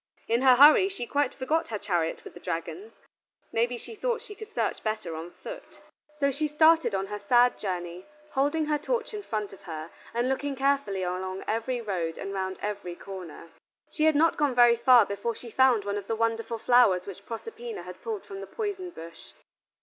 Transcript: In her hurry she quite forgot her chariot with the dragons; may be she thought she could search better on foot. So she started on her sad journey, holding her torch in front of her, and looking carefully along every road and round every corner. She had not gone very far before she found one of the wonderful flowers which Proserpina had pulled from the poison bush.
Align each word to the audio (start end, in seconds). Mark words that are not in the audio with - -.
In 0.27 0.41
her 0.41 0.55
hurry 0.55 0.89
she 0.89 1.05
quite 1.05 1.31
forgot 1.31 1.67
her 1.67 1.77
chariot 1.77 2.23
with 2.23 2.33
the 2.33 2.39
dragons; 2.39 2.91
may 3.51 3.67
be 3.67 3.77
she 3.77 3.93
thought 3.93 4.23
she 4.23 4.33
could 4.33 4.51
search 4.51 4.81
better 4.81 5.15
on 5.15 5.29
foot. 5.29 5.79
So 6.19 6.31
she 6.31 6.47
started 6.47 6.95
on 6.95 7.05
her 7.05 7.19
sad 7.19 7.59
journey, 7.59 8.07
holding 8.31 8.65
her 8.65 8.79
torch 8.79 9.13
in 9.13 9.21
front 9.21 9.53
of 9.53 9.61
her, 9.65 9.91
and 10.11 10.27
looking 10.27 10.55
carefully 10.55 11.03
along 11.03 11.43
every 11.47 11.81
road 11.81 12.17
and 12.17 12.33
round 12.33 12.57
every 12.63 12.95
corner. 12.95 13.51
She 13.91 14.05
had 14.05 14.15
not 14.15 14.37
gone 14.37 14.55
very 14.55 14.75
far 14.77 15.05
before 15.05 15.35
she 15.35 15.51
found 15.51 15.85
one 15.85 15.99
of 15.99 16.07
the 16.07 16.15
wonderful 16.15 16.57
flowers 16.57 17.05
which 17.05 17.23
Proserpina 17.27 17.83
had 17.83 18.01
pulled 18.01 18.25
from 18.25 18.41
the 18.41 18.47
poison 18.47 18.89
bush. 18.89 19.33